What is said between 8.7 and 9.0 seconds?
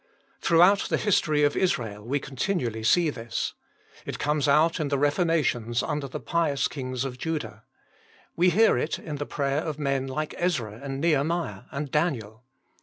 it